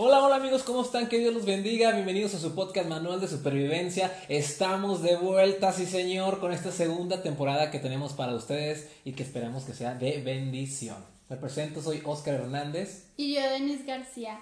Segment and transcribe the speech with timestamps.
[0.00, 1.08] Hola, hola amigos, ¿cómo están?
[1.08, 1.90] Que Dios los bendiga.
[1.90, 4.16] Bienvenidos a su podcast Manual de Supervivencia.
[4.28, 9.24] Estamos de vuelta, sí señor, con esta segunda temporada que tenemos para ustedes y que
[9.24, 11.04] esperamos que sea de bendición.
[11.28, 13.08] Me presento, soy Oscar Hernández.
[13.16, 14.38] Y yo, Denis García.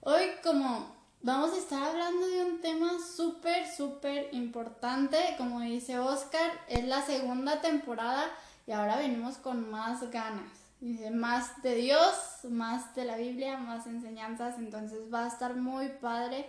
[0.00, 6.50] Hoy como vamos a estar hablando de un tema súper, súper importante, como dice Oscar,
[6.68, 8.26] es la segunda temporada
[8.66, 10.57] y ahora venimos con más ganas.
[10.80, 12.14] Dice, más de Dios,
[12.48, 16.48] más de la Biblia, más enseñanzas, entonces va a estar muy padre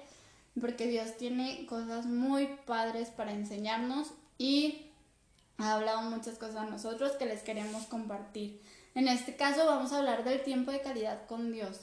[0.59, 4.91] porque Dios tiene cosas muy padres para enseñarnos y
[5.57, 8.61] ha hablado muchas cosas a nosotros que les queremos compartir.
[8.95, 11.81] En este caso vamos a hablar del tiempo de calidad con Dios.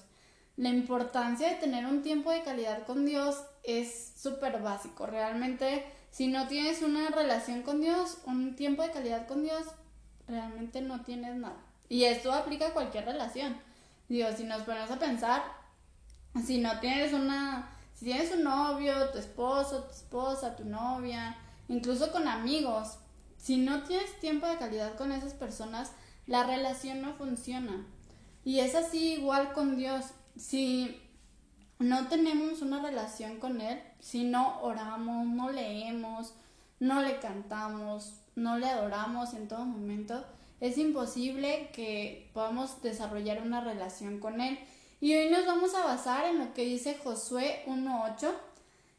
[0.56, 5.06] La importancia de tener un tiempo de calidad con Dios es súper básico.
[5.06, 9.66] Realmente, si no tienes una relación con Dios, un tiempo de calidad con Dios,
[10.26, 11.65] realmente no tienes nada.
[11.88, 13.56] Y esto aplica a cualquier relación.
[14.08, 15.42] Digo, si nos ponemos a pensar,
[16.45, 21.37] si no tienes una, si tienes un novio, tu esposo, tu esposa, tu novia,
[21.68, 22.98] incluso con amigos,
[23.37, 25.92] si no tienes tiempo de calidad con esas personas,
[26.26, 27.87] la relación no funciona.
[28.45, 30.07] Y es así igual con Dios.
[30.37, 31.01] Si
[31.79, 36.34] no tenemos una relación con Él, si no oramos, no leemos,
[36.80, 40.24] no le cantamos, no le adoramos en todo momento,
[40.60, 44.59] es imposible que podamos desarrollar una relación con Él.
[45.01, 48.32] Y hoy nos vamos a basar en lo que dice Josué 1.8.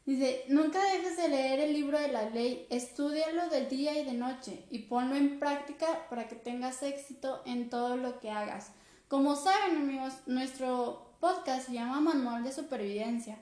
[0.06, 4.14] Dice, nunca dejes de leer el libro de la ley, estudialo de día y de
[4.14, 8.70] noche y ponlo en práctica para que tengas éxito en todo lo que hagas.
[9.08, 13.38] Como saben amigos, nuestro podcast se llama Manual de Supervivencia,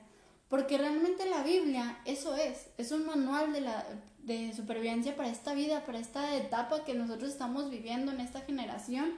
[0.49, 3.85] porque realmente la Biblia eso es, es un manual de la,
[4.27, 9.13] de supervivencia para esta vida, para esta etapa que nosotros estamos viviendo en esta generación.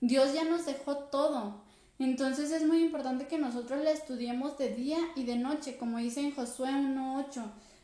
[0.00, 1.62] Dios ya nos dejó todo.
[2.00, 6.20] Entonces es muy importante que nosotros la estudiemos de día y de noche, como dice
[6.20, 7.42] en Josué 1.8,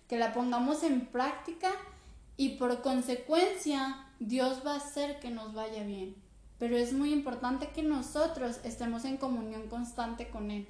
[0.08, 1.70] que la pongamos en práctica
[2.36, 6.16] y por consecuencia Dios va a hacer que nos vaya bien.
[6.58, 10.68] Pero es muy importante que nosotros estemos en comunión constante con Él.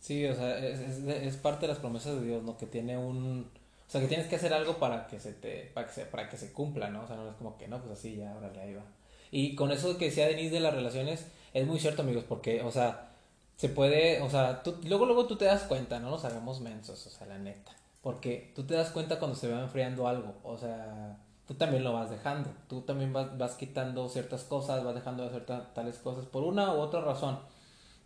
[0.00, 2.58] Sí, o sea, es, es parte de las promesas de Dios, ¿no?
[2.58, 3.50] Que tiene un,
[3.86, 6.28] o sea, que tienes que hacer algo para que se te, para que se, para
[6.28, 7.02] que se cumpla, ¿no?
[7.04, 8.82] O sea, no es como que, no, pues así, ya, órale, ahí va.
[9.30, 12.70] Y con eso que decía Denise de las relaciones, es muy cierto, amigos, porque, o
[12.70, 13.10] sea,
[13.56, 17.06] se puede, o sea, tú, luego, luego tú te das cuenta, no nos hagamos mensos,
[17.06, 17.72] o sea, la neta.
[18.02, 21.92] Porque tú te das cuenta cuando se va enfriando algo, o sea, tú también lo
[21.92, 26.26] vas dejando, tú también vas, vas quitando ciertas cosas, vas dejando de hacer tales cosas
[26.26, 27.38] por una u otra razón.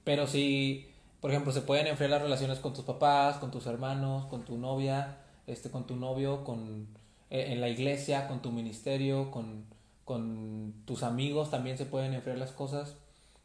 [0.05, 0.91] Pero si,
[1.21, 4.57] por ejemplo, se pueden enfriar las relaciones con tus papás, con tus hermanos, con tu
[4.57, 5.19] novia,
[5.49, 6.89] este, con tu novio, con,
[7.31, 9.65] eh, en la iglesia, con tu ministerio, con,
[10.05, 12.97] con tus amigos también se pueden enfriar las cosas.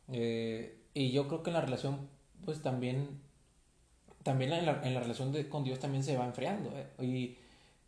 [0.10, 2.08] Eh, y yo creo que en la relación,
[2.46, 3.22] pues también,
[4.24, 6.72] también en la, en la relación de, con Dios también se va enfriando.
[6.78, 6.88] ¿eh?
[7.04, 7.38] Y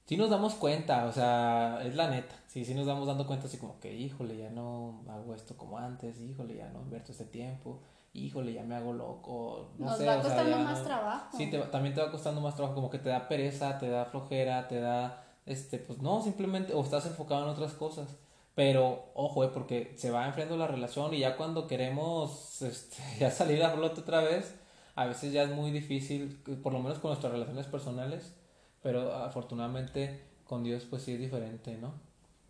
[0.07, 3.47] si nos damos cuenta, o sea, es la neta, sí, sí nos damos dando cuenta
[3.47, 7.25] así como que, híjole, ya no hago esto como antes, híjole, ya no invierto este
[7.25, 7.81] tiempo
[8.15, 9.71] híjole, ya me hago loco.
[9.77, 11.37] No Nos sé, va costando más trabajo.
[11.37, 14.67] Sí, también te va costando más trabajo, como que te da pereza, te da flojera,
[14.67, 18.15] te da, este, pues no, simplemente, o estás enfocado en otras cosas.
[18.55, 23.29] Pero, ojo, eh, porque se va enfriando la relación y ya cuando queremos este, ya
[23.29, 24.55] salir a flote otra vez,
[24.95, 28.33] a veces ya es muy difícil, por lo menos con nuestras relaciones personales,
[28.81, 31.93] pero afortunadamente con Dios pues sí es diferente, ¿no?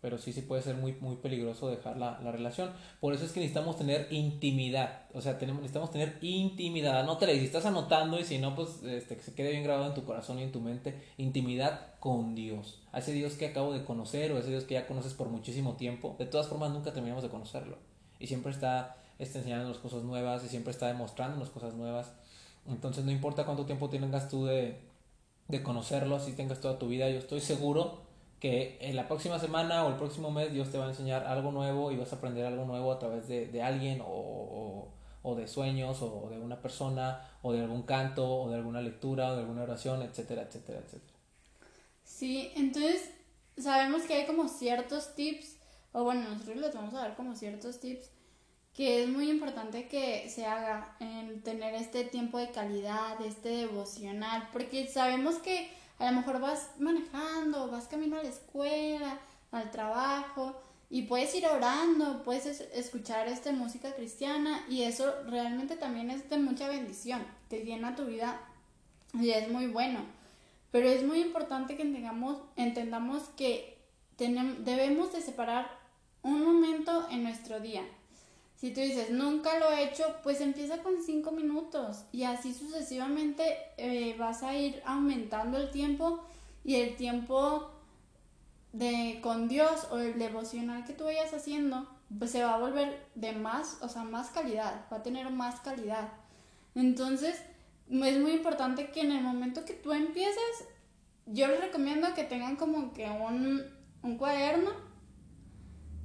[0.06, 2.70] Pero sí, sí puede ser muy, muy peligroso dejar la, la, relación.
[3.00, 7.46] Por eso es que necesitamos tener intimidad, o sea, tenemos, necesitamos tener intimidad, anótale, si
[7.46, 10.38] estás anotando y si no, pues este, que se quede bien grabado en tu corazón
[10.38, 14.38] y en tu mente, intimidad con Dios, a ese Dios que acabo de conocer o
[14.38, 17.76] ese Dios que ya conoces por muchísimo tiempo, de todas formas nunca terminamos de conocerlo.
[18.20, 22.12] Y siempre está, está enseñándonos cosas nuevas y siempre está demostrándonos cosas nuevas,
[22.68, 24.78] entonces no importa cuánto tiempo tengas tú de,
[25.48, 28.05] de conocerlo, si tengas toda tu vida, yo estoy seguro
[28.40, 31.52] que en la próxima semana o el próximo mes Dios te va a enseñar algo
[31.52, 34.88] nuevo y vas a aprender algo nuevo a través de, de alguien o,
[35.22, 39.32] o, de sueños o de una persona o de algún canto o de alguna lectura
[39.32, 41.18] o de alguna oración, etcétera, etcétera, etcétera.
[42.04, 43.10] Sí, entonces
[43.58, 45.56] sabemos que hay como ciertos tips,
[45.92, 48.10] o bueno, nosotros les vamos a dar como ciertos tips
[48.76, 54.50] que es muy importante que se haga en tener este tiempo de calidad, este devocional,
[54.52, 59.18] porque sabemos que a lo mejor vas manejando, vas camino a la escuela,
[59.52, 60.54] al trabajo
[60.88, 66.38] y puedes ir orando, puedes escuchar esta música cristiana y eso realmente también es de
[66.38, 68.40] mucha bendición, te llena tu vida
[69.14, 70.00] y es muy bueno.
[70.70, 73.78] Pero es muy importante que entendamos, entendamos que
[74.16, 75.70] tenemos, debemos de separar
[76.22, 77.82] un momento en nuestro día.
[78.66, 83.44] Si tú dices, nunca lo he hecho, pues empieza con cinco minutos y así sucesivamente
[83.76, 86.24] eh, vas a ir aumentando el tiempo
[86.64, 87.70] y el tiempo
[88.72, 91.86] de con Dios o el devocional que tú vayas haciendo,
[92.18, 95.60] pues se va a volver de más, o sea, más calidad, va a tener más
[95.60, 96.08] calidad.
[96.74, 97.40] Entonces,
[97.88, 100.66] es muy importante que en el momento que tú empieces,
[101.26, 103.62] yo les recomiendo que tengan como que un,
[104.02, 104.85] un cuaderno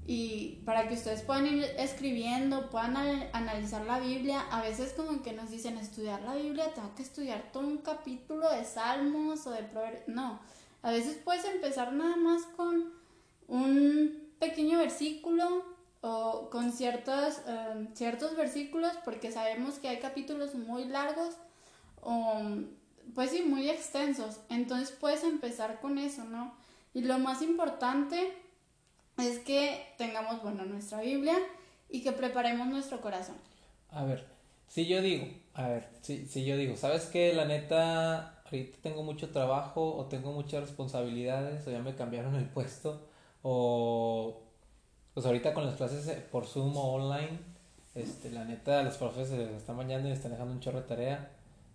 [0.08, 2.96] y para que ustedes puedan ir escribiendo, puedan
[3.34, 4.42] analizar la Biblia.
[4.52, 8.50] A veces como que nos dicen estudiar la Biblia, tengo que estudiar todo un capítulo
[8.50, 10.08] de Salmos o de Proverbios.
[10.08, 10.40] No,
[10.82, 12.92] a veces puedes empezar nada más con
[13.48, 15.64] un pequeño versículo
[16.02, 21.36] o con ciertos, em, ciertos versículos porque sabemos que hay capítulos muy largos
[22.02, 22.42] o
[23.14, 24.40] pues sí, muy extensos.
[24.50, 26.56] Entonces puedes empezar con eso, ¿no?
[26.94, 28.34] Y lo más importante
[29.22, 31.38] es que tengamos, bueno, nuestra Biblia
[31.90, 33.36] y que preparemos nuestro corazón.
[33.90, 34.26] A ver,
[34.68, 37.34] si yo digo, a ver, si, si yo digo, ¿sabes qué?
[37.34, 42.46] La neta, ahorita tengo mucho trabajo o tengo muchas responsabilidades o ya me cambiaron el
[42.46, 43.08] puesto
[43.44, 44.44] o
[45.14, 47.40] pues ahorita con las clases por Zoom o online,
[47.96, 51.32] este, la neta, los profes se están bañando y están dejando un chorro de tarea,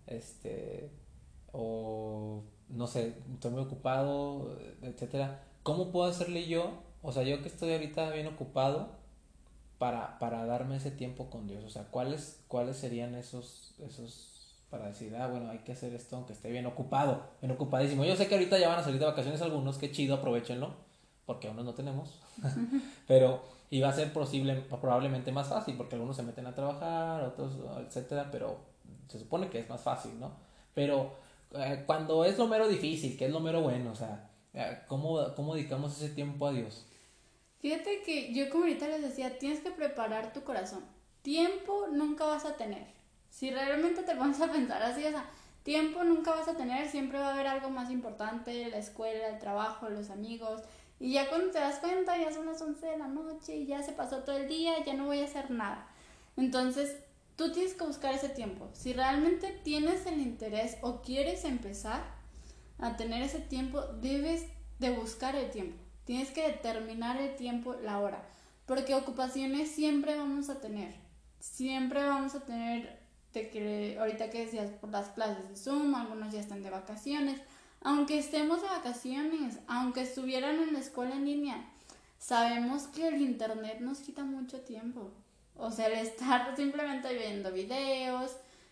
[0.07, 0.89] este,
[1.51, 5.43] o no sé, estoy muy ocupado, etcétera.
[5.63, 6.71] ¿Cómo puedo hacerle yo
[7.07, 8.89] o sea, yo que estoy ahorita bien ocupado
[9.77, 11.63] para, para darme ese tiempo con Dios.
[11.63, 16.17] O sea, ¿cuáles, cuáles serían esos, esos para decir, ah, bueno, hay que hacer esto
[16.17, 18.03] aunque esté bien ocupado, bien ocupadísimo.
[18.03, 20.73] Yo sé que ahorita ya van a salir de vacaciones algunos, qué chido, aprovechenlo,
[21.25, 22.19] porque aún no tenemos.
[23.07, 27.53] pero iba a ser posible, probablemente más fácil, porque algunos se meten a trabajar, otros,
[27.85, 28.57] etcétera, pero
[29.07, 30.33] se supone que es más fácil, ¿no?
[30.73, 31.13] Pero
[31.53, 35.33] eh, cuando es lo mero difícil, que es lo mero bueno, o sea, eh, ¿cómo,
[35.35, 36.85] cómo dedicamos ese tiempo a Dios?
[37.59, 40.85] Fíjate que yo como ahorita les decía, tienes que preparar tu corazón.
[41.21, 42.87] Tiempo nunca vas a tener.
[43.29, 45.25] Si realmente te vas a pensar así, o sea,
[45.63, 49.39] tiempo nunca vas a tener, siempre va a haber algo más importante, la escuela, el
[49.39, 50.61] trabajo, los amigos.
[50.99, 53.83] Y ya cuando te das cuenta, ya son las 11 de la noche y ya
[53.83, 55.87] se pasó todo el día, ya no voy a hacer nada.
[56.37, 56.95] Entonces,
[57.35, 58.69] tú tienes que buscar ese tiempo.
[58.73, 62.03] Si realmente tienes el interés o quieres empezar
[62.79, 64.45] a tener ese tiempo, debes
[64.79, 65.86] de buscar el tiempo.
[66.07, 68.23] Tienes que determinar el tiempo, la hora,
[68.65, 70.95] porque ocupaciones siempre vamos a tener.
[71.41, 73.01] Siempre vamos a tener,
[73.33, 77.41] de que ahorita que decías por las clases de Zoom, algunos ya están de vacaciones.
[77.81, 81.69] Aunque estemos de vacaciones, aunque estuvieran en la escuela en línea,
[82.17, 85.11] sabemos que el internet nos quita mucho tiempo.
[85.57, 88.31] O sea, el estar simplemente viendo videos,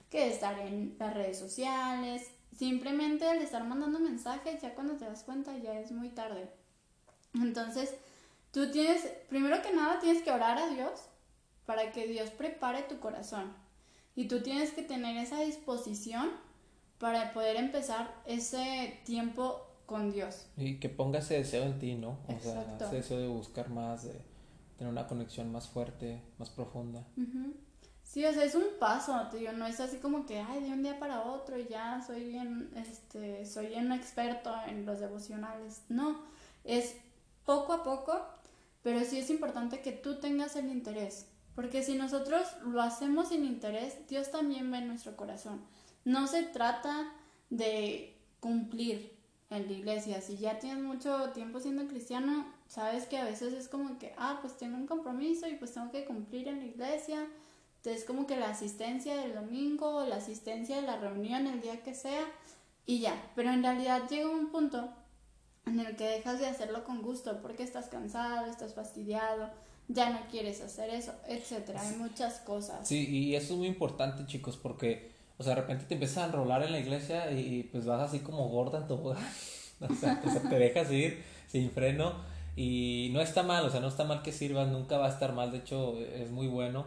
[0.10, 5.24] que estar en las redes sociales, simplemente el estar mandando mensajes, ya cuando te das
[5.24, 6.50] cuenta ya es muy tarde.
[7.42, 7.94] Entonces,
[8.52, 11.02] tú tienes, primero que nada, tienes que orar a Dios
[11.66, 13.54] para que Dios prepare tu corazón.
[14.16, 16.32] Y tú tienes que tener esa disposición
[17.00, 20.48] para poder empezar ese tiempo con Dios.
[20.58, 22.18] Y que ponga ese deseo en ti, ¿no?
[22.28, 24.22] O sea, ese deseo de buscar más, de
[24.78, 27.06] tener una conexión más fuerte, más profunda.
[28.04, 30.84] Sí, o sea, es un paso, tío, no es así como que, ay, de un
[30.84, 35.82] día para otro y ya soy bien, este, soy bien experto en los devocionales.
[35.90, 36.22] No,
[36.64, 36.96] es
[37.46, 38.20] poco a poco,
[38.84, 43.46] pero sí es importante que tú tengas el interés, porque si nosotros lo hacemos sin
[43.46, 45.62] interés, Dios también ve nuestro corazón.
[46.04, 47.12] No se trata
[47.50, 49.16] de cumplir
[49.50, 50.22] en la iglesia.
[50.22, 54.40] Si ya tienes mucho tiempo siendo cristiano, sabes que a veces es como que, ah,
[54.42, 57.28] pues tengo un compromiso y pues tengo que cumplir en la iglesia.
[57.78, 61.94] Entonces como que la asistencia del domingo, la asistencia de la reunión el día que
[61.94, 62.26] sea
[62.86, 63.32] y ya.
[63.36, 64.90] Pero en realidad llega un punto
[65.66, 69.50] en el que dejas de hacerlo con gusto porque estás cansado, estás fastidiado,
[69.88, 71.82] ya no quieres hacer eso, etcétera.
[71.82, 72.88] Hay muchas cosas.
[72.88, 76.26] Sí, y eso es muy importante, chicos, porque, o sea, de repente te empiezas a
[76.28, 79.20] enrolar en la iglesia y pues vas así como gorda en tu boda.
[79.82, 82.14] o sea, te dejas ir sin freno
[82.56, 85.34] y no está mal, o sea, no está mal que sirvas, nunca va a estar
[85.34, 86.86] mal, de hecho, es muy bueno,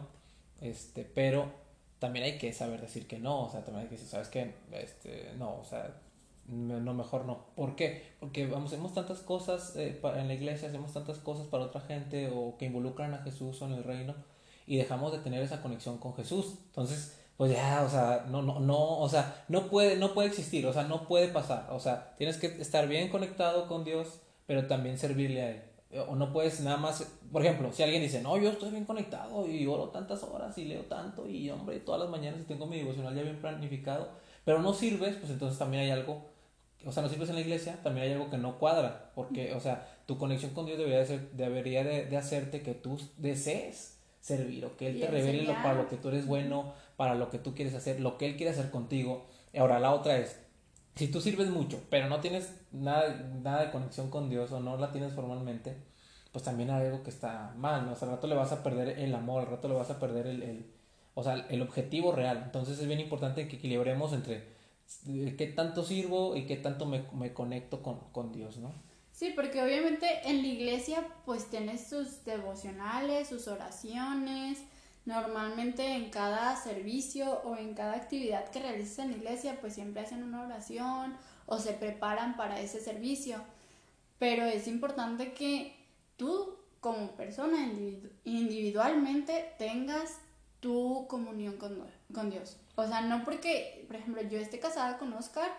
[0.61, 1.51] este, pero
[1.99, 4.55] también hay que saber decir que no, o sea, también hay que decir, ¿sabes qué?
[4.71, 5.93] Este, no, o sea,
[6.49, 7.45] no, mejor no.
[7.55, 8.13] ¿Por qué?
[8.19, 12.31] Porque vamos, hacemos tantas cosas eh, en la iglesia, hacemos tantas cosas para otra gente
[12.33, 14.15] o que involucran a Jesús o en el reino
[14.65, 16.55] y dejamos de tener esa conexión con Jesús.
[16.67, 20.65] Entonces, pues ya, o sea, no, no, no, o sea, no puede, no puede existir,
[20.67, 21.67] o sea, no puede pasar.
[21.71, 25.63] O sea, tienes que estar bien conectado con Dios, pero también servirle a Él.
[26.07, 29.47] O no puedes nada más, por ejemplo, si alguien dice, no, yo estoy bien conectado
[29.47, 32.77] y oro tantas horas y leo tanto y hombre, todas las mañanas y tengo mi
[32.77, 34.09] devocional ya bien planificado,
[34.45, 36.29] pero no sirves, pues entonces también hay algo
[36.85, 39.59] o sea, no sirves en la iglesia, también hay algo que no cuadra, porque, o
[39.59, 44.65] sea, tu conexión con Dios debería de, ser, debería de, hacerte que tú desees servir
[44.65, 47.39] o que Él te revele lo, para lo que tú eres bueno, para lo que
[47.39, 49.25] tú quieres hacer, lo que Él quiere hacer contigo.
[49.57, 50.39] Ahora, la otra es,
[50.95, 53.09] si tú sirves mucho, pero no tienes nada,
[53.41, 55.75] nada de conexión con Dios o no la tienes formalmente,
[56.31, 57.93] pues también hay algo que está mal, ¿no?
[57.93, 59.99] O sea, al rato le vas a perder el amor, al rato le vas a
[59.99, 60.65] perder el, el-
[61.15, 62.43] o sea, el objetivo real.
[62.45, 64.58] Entonces es bien importante que equilibremos entre
[65.37, 68.71] qué tanto sirvo y qué tanto me, me conecto con, con Dios, ¿no?
[69.11, 74.59] Sí, porque obviamente en la iglesia pues tienes sus devocionales, sus oraciones.
[75.05, 80.03] Normalmente en cada servicio o en cada actividad que realizas en la iglesia pues siempre
[80.03, 81.15] hacen una oración
[81.47, 83.41] o se preparan para ese servicio.
[84.19, 85.75] Pero es importante que
[86.15, 90.19] tú como persona individu- individualmente tengas
[90.59, 92.57] tu comunión con, con Dios.
[92.79, 95.49] O sea, no porque, por ejemplo, yo esté casada con Oscar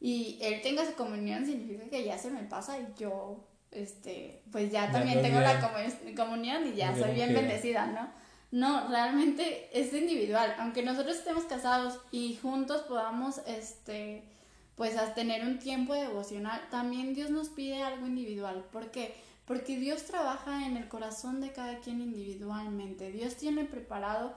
[0.00, 4.70] y él tenga su comunión significa que ya se me pasa y yo, este, pues
[4.70, 5.50] ya también tengo bien.
[5.52, 8.08] la comu- comunión y ya soy bien bendecida, ¿no?
[8.50, 10.54] No, realmente es individual.
[10.58, 14.24] Aunque nosotros estemos casados y juntos podamos, este,
[14.76, 18.64] pues tener un tiempo devocional, también Dios nos pide algo individual.
[18.70, 19.14] ¿Por qué?
[19.46, 23.10] Porque Dios trabaja en el corazón de cada quien individualmente.
[23.10, 24.34] Dios tiene preparado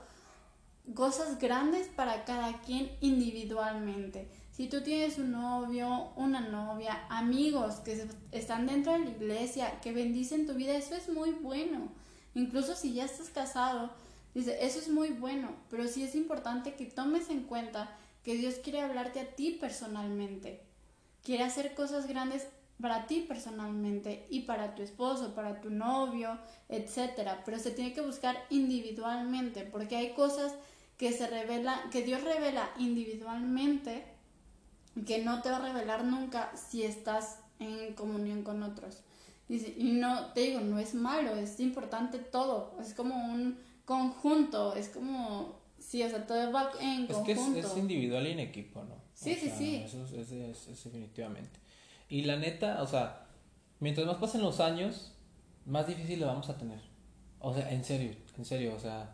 [0.94, 4.30] cosas grandes para cada quien individualmente.
[4.52, 9.92] Si tú tienes un novio, una novia, amigos que están dentro de la iglesia, que
[9.92, 11.90] bendicen tu vida, eso es muy bueno.
[12.36, 13.92] Incluso si ya estás casado,
[14.34, 17.90] dice, eso es muy bueno, pero sí es importante que tomes en cuenta
[18.24, 20.62] que Dios quiere hablarte a ti personalmente.
[21.24, 22.48] Quiere hacer cosas grandes
[22.82, 26.38] para ti personalmente y para tu esposo, para tu novio,
[26.70, 30.54] etcétera, pero se tiene que buscar individualmente, porque hay cosas
[30.98, 34.06] que se revela, que Dios revela individualmente
[35.06, 39.02] que no te va a revelar nunca si estás en comunión con otros.
[39.50, 44.74] Dice, y no, te digo, no es malo, es importante todo, es como un conjunto,
[44.74, 47.60] es como, sí, o sea, todo va en Es que conjunto.
[47.60, 48.96] es, es individual y en equipo, ¿no?
[49.14, 49.76] Sí, O sí, sea, sí.
[49.86, 51.60] Eso es, es- es- es definitivamente.
[52.10, 53.28] Y la neta, o sea,
[53.80, 55.12] mientras más pasen los años,
[55.66, 56.80] más difícil lo vamos a tener.
[57.40, 59.14] O sea, en serio, en serio, o sea,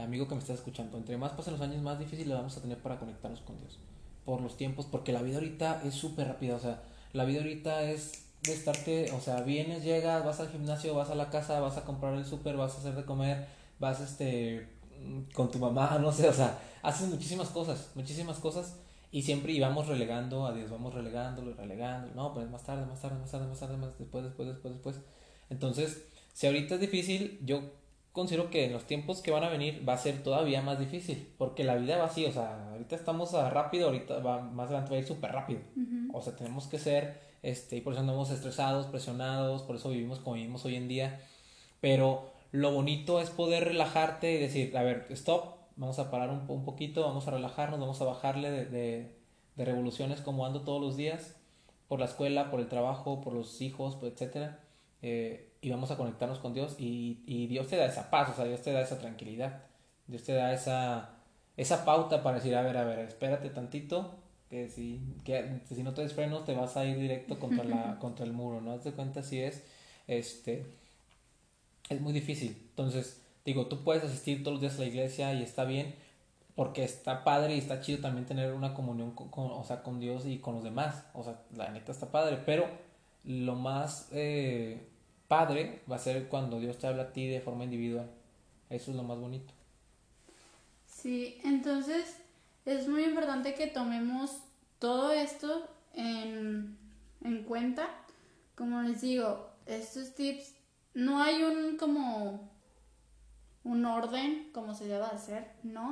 [0.00, 2.62] amigo que me estás escuchando, entre más pasen los años, más difícil lo vamos a
[2.62, 3.78] tener para conectarnos con Dios.
[4.24, 6.82] Por los tiempos, porque la vida ahorita es súper rápida, o sea,
[7.12, 11.14] la vida ahorita es de estarte, o sea, vienes, llegas, vas al gimnasio, vas a
[11.14, 13.46] la casa, vas a comprar el súper, vas a hacer de comer,
[13.78, 14.68] vas este
[15.00, 18.76] mm, con tu mamá, no sé, o sea, haces muchísimas cosas, muchísimas cosas
[19.10, 23.18] y siempre íbamos relegando a Dios, vamos relegándolo, relegándolo, no, pues más tarde, más tarde,
[23.18, 24.96] más tarde, más tarde, más después, después, después, después.
[25.50, 27.81] Entonces, si ahorita es difícil, yo
[28.12, 31.32] considero que en los tiempos que van a venir va a ser todavía más difícil,
[31.38, 34.90] porque la vida va así, o sea, ahorita estamos a rápido, ahorita va más adelante
[34.90, 35.60] va a ir súper rápido.
[35.76, 36.16] Ujú.
[36.16, 40.18] O sea, tenemos que ser, este, y por eso andamos estresados, presionados, por eso vivimos
[40.20, 41.20] como vivimos hoy en día.
[41.80, 46.44] Pero lo bonito es poder relajarte y decir, a ver, stop, vamos a parar un,
[46.48, 49.16] un poquito, vamos a relajarnos, vamos a bajarle de, de,
[49.56, 51.36] de revoluciones como ando todos los días,
[51.88, 54.60] por la escuela, por el trabajo, por los hijos, pues, etcétera.
[55.00, 58.34] Eh, y vamos a conectarnos con Dios y, y Dios te da esa paz, o
[58.34, 59.62] sea, Dios te da esa tranquilidad,
[60.06, 61.10] Dios te da esa,
[61.56, 64.16] esa pauta para decir, a ver, a ver, espérate tantito,
[64.50, 68.26] que si, que si no traes frenos te vas a ir directo contra, la, contra
[68.26, 68.72] el muro, ¿no?
[68.72, 69.64] Haz de cuenta si es,
[70.08, 70.66] este,
[71.88, 72.56] es muy difícil.
[72.70, 75.94] Entonces, digo, tú puedes asistir todos los días a la iglesia y está bien,
[76.54, 80.00] porque está padre y está chido también tener una comunión con, con- o sea, con
[80.00, 81.04] Dios y con los demás.
[81.14, 82.66] O sea, la neta está padre, pero
[83.24, 84.86] lo más eh,
[85.36, 88.08] padre va a ser cuando Dios te habla a ti de forma individual.
[88.68, 89.52] Eso es lo más bonito.
[90.86, 92.16] Sí, entonces
[92.66, 94.30] es muy importante que tomemos
[94.78, 96.76] todo esto en,
[97.24, 97.84] en cuenta.
[98.54, 100.54] Como les digo, estos tips,
[100.94, 102.50] no hay un como
[103.64, 105.86] un orden como se deba hacer, ¿no?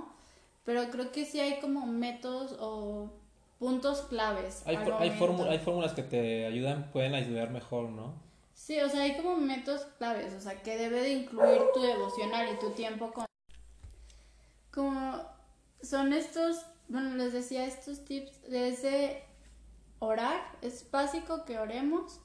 [0.65, 3.11] Pero creo que sí hay como métodos o
[3.59, 4.63] puntos claves.
[4.67, 5.45] Hay, al for- hay, momento.
[5.45, 8.15] fórmu- hay fórmulas que te ayudan, pueden ayudar mejor, ¿no?
[8.61, 12.47] Sí, o sea, hay como métodos claves, o sea, que debe de incluir tu devocional
[12.53, 13.25] y tu tiempo con...
[14.71, 15.25] Como
[15.83, 19.25] son estos, bueno, les decía estos tips desde
[19.99, 22.21] orar, es básico que oremos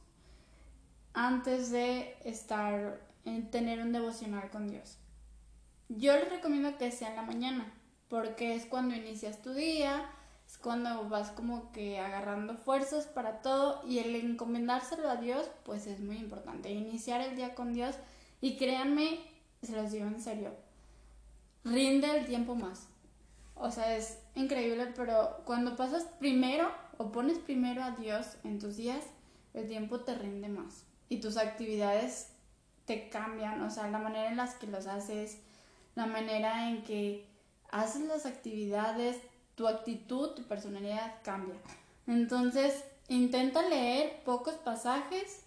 [1.14, 4.98] antes de estar, en tener un devocional con Dios.
[5.88, 7.74] Yo les recomiendo que sea en la mañana,
[8.10, 10.12] porque es cuando inicias tu día,
[10.48, 15.88] es cuando vas como que agarrando fuerzas para todo y el encomendárselo a Dios, pues
[15.88, 16.72] es muy importante.
[16.72, 17.96] Iniciar el día con Dios
[18.42, 19.20] y créanme,
[19.64, 20.52] se los digo en serio,
[21.64, 22.88] rinde el tiempo más.
[23.56, 28.76] O sea, es increíble, pero cuando pasas primero o pones primero a Dios en tus
[28.76, 29.04] días,
[29.54, 32.30] el tiempo te rinde más y tus actividades
[32.86, 35.40] te cambian, o sea, la manera en las que los haces,
[35.96, 37.26] la manera en que
[37.72, 39.18] haces las actividades,
[39.56, 41.56] tu actitud, tu personalidad cambia.
[42.08, 45.42] Entonces, intenta leer pocos pasajes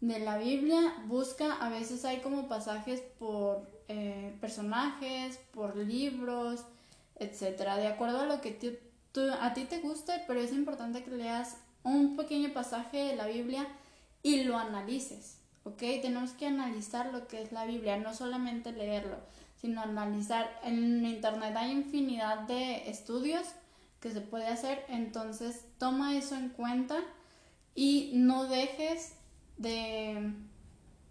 [0.00, 6.64] de la Biblia, busca, a veces hay como pasajes por eh, personajes, por libros,
[7.18, 8.58] etcétera, de acuerdo a lo que
[9.40, 13.66] a ti te guste, pero es importante que leas un pequeño pasaje de la Biblia
[14.22, 15.78] y lo analices, ¿ok?
[15.78, 19.16] Tenemos que analizar lo que es la Biblia, no solamente leerlo,
[19.56, 20.60] sino analizar.
[20.62, 23.46] En Internet hay infinidad de estudios
[24.00, 26.98] que se puede hacer, entonces toma eso en cuenta
[27.74, 29.16] y no dejes
[29.56, 30.32] de,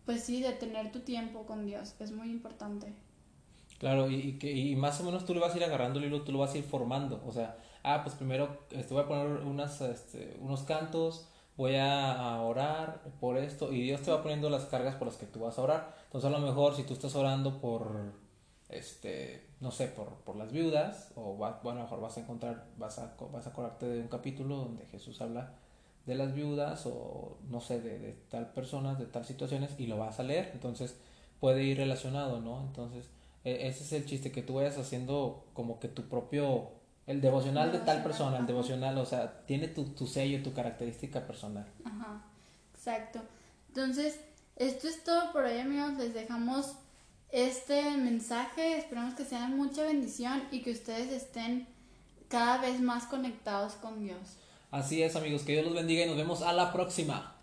[0.06, 2.94] pues sí, de tener tu tiempo con Dios, es muy importante.
[3.80, 6.22] Claro, y, que, y más o menos tú le vas a ir agarrando el hilo,
[6.22, 9.28] tú lo vas a ir formando, o sea, ah, pues primero este, voy a poner
[9.46, 14.66] unas, este, unos cantos, voy a, orar por esto, y Dios te va poniendo las
[14.66, 15.96] cargas por las que tú vas a orar.
[16.06, 18.14] Entonces a lo mejor si tú estás orando por,
[18.77, 22.65] este, no sé, por, por las viudas, o bueno, a lo mejor vas a encontrar,
[22.77, 25.53] vas a, vas a acordarte de un capítulo donde Jesús habla
[26.05, 29.98] de las viudas, o no sé, de, de tal personas, de tal situaciones, y lo
[29.98, 30.98] vas a leer, entonces
[31.39, 32.62] puede ir relacionado, ¿no?
[32.62, 33.10] Entonces,
[33.44, 36.72] e, ese es el chiste, que tú vayas haciendo como que tu propio
[37.08, 41.25] el devocional de tal persona, el devocional, o sea, tiene tu, tu sello, tu característica
[41.27, 41.67] personal.
[41.84, 42.24] Ajá,
[42.74, 43.22] exacto.
[43.67, 44.20] Entonces,
[44.55, 45.94] esto es todo por hoy, amigos.
[45.98, 46.75] Les dejamos
[47.36, 48.77] este mensaje.
[48.77, 51.68] Esperamos que sea mucha bendición y que ustedes estén
[52.30, 54.38] cada vez más conectados con Dios.
[54.72, 55.44] Así es, amigos.
[55.44, 57.35] Que Dios los bendiga y nos vemos a la próxima.